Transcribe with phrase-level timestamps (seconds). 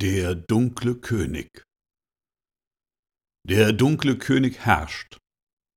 [0.00, 1.64] Der dunkle König
[3.42, 5.18] Der dunkle König herrscht,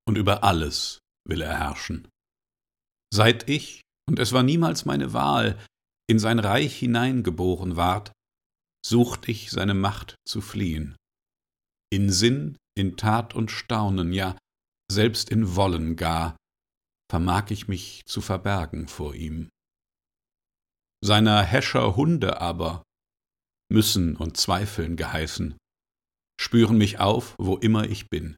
[0.06, 2.06] und über alles will er herrschen.
[3.12, 5.58] Seit ich, und es war niemals meine Wahl,
[6.08, 8.12] in sein Reich hineingeboren ward,
[8.86, 10.94] sucht ich seine Macht zu fliehen.
[11.90, 14.38] In Sinn, in Tat und Staunen, ja,
[14.88, 16.36] selbst in Wollen gar,
[17.10, 19.48] vermag ich mich zu verbergen vor ihm.
[21.04, 22.84] Seiner Häscher Hunde aber
[23.72, 25.56] müssen und zweifeln geheißen,
[26.40, 28.36] spüren mich auf, wo immer ich bin.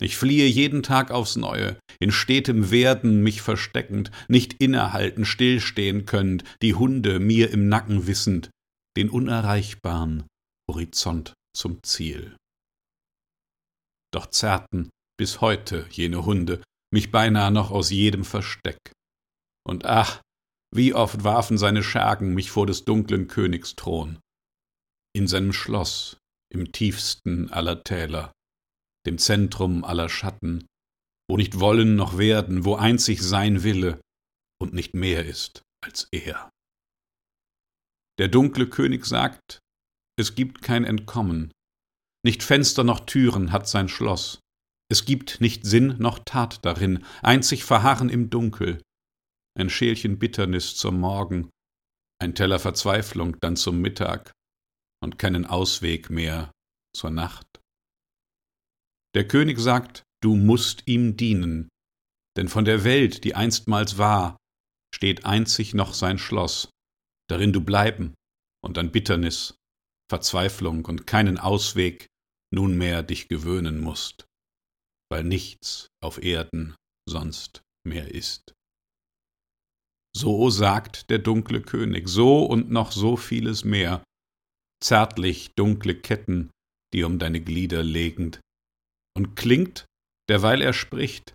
[0.00, 6.42] Ich fliehe jeden Tag aufs Neue, in stetem Werden mich versteckend, nicht innehalten, stillstehen könnt,
[6.62, 8.50] die Hunde mir im Nacken wissend,
[8.96, 10.26] den unerreichbaren
[10.68, 12.36] Horizont zum Ziel.
[14.12, 18.78] Doch zerrten bis heute jene Hunde mich beinahe noch aus jedem Versteck.
[19.64, 20.20] Und ach,
[20.74, 24.18] wie oft warfen seine Schergen mich vor des dunklen Königs Thron
[25.14, 26.18] in seinem Schloss,
[26.52, 28.32] im tiefsten aller Täler,
[29.06, 30.66] dem Zentrum aller Schatten,
[31.28, 34.00] wo nicht wollen noch werden, wo einzig sein Wille
[34.60, 36.50] und nicht mehr ist als er.
[38.18, 39.58] Der dunkle König sagt,
[40.18, 41.52] es gibt kein Entkommen,
[42.24, 44.40] nicht Fenster noch Türen hat sein Schloss,
[44.90, 48.80] es gibt nicht Sinn noch Tat darin, einzig Verharren im Dunkel,
[49.58, 51.50] ein Schälchen Bitternis zum Morgen,
[52.20, 54.32] ein Teller Verzweiflung dann zum Mittag,
[55.04, 56.50] und keinen Ausweg mehr
[56.96, 57.46] zur Nacht.
[59.14, 61.68] Der König sagt, du musst ihm dienen,
[62.36, 64.36] denn von der Welt, die einstmals war,
[64.92, 66.70] steht einzig noch sein Schloss,
[67.28, 68.14] darin du bleiben
[68.64, 69.54] und an Bitternis,
[70.10, 72.06] Verzweiflung und keinen Ausweg
[72.52, 74.26] nunmehr dich gewöhnen musst,
[75.10, 76.74] weil nichts auf Erden
[77.08, 78.54] sonst mehr ist.
[80.16, 84.02] So sagt der dunkle König, so und noch so vieles mehr,
[84.82, 86.50] zärtlich dunkle Ketten,
[86.92, 88.40] die um deine Glieder legend,
[89.16, 89.86] und klingt,
[90.28, 91.34] derweil er spricht,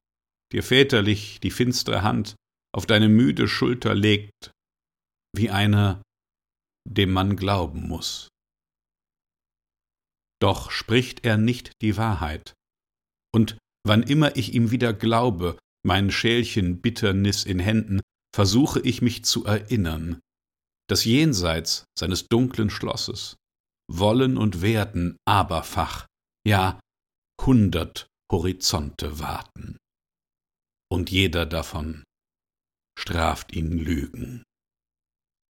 [0.52, 2.36] dir väterlich die finstre Hand
[2.74, 4.52] auf deine müde Schulter legt,
[5.36, 6.02] wie einer,
[6.88, 8.30] dem man glauben muss.
[10.42, 12.54] Doch spricht er nicht die Wahrheit,
[13.34, 18.02] und wann immer ich ihm wieder glaube, mein Schälchen Bitternis in Händen,
[18.34, 20.20] versuche ich mich zu erinnern,
[20.90, 23.38] das Jenseits seines dunklen Schlosses
[23.92, 26.08] wollen und werden aberfach,
[26.46, 26.80] ja
[27.42, 29.78] hundert Horizonte warten.
[30.92, 32.04] Und jeder davon
[32.98, 34.44] straft ihn Lügen.